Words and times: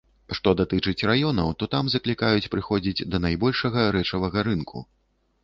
Што 0.37 0.51
датычыць 0.61 1.05
раёнаў, 1.09 1.51
то 1.59 1.67
там 1.75 1.85
заклікаюць 1.97 2.49
прыходзіць 2.55 3.05
да 3.11 3.17
найбольшага 3.27 3.87
рэчавага 3.99 4.49
рынку. 4.51 4.77